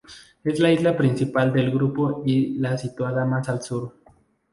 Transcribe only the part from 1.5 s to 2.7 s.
del grupo y